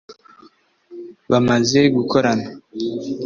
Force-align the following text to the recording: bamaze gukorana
bamaze 1.31 1.79
gukorana 1.95 2.47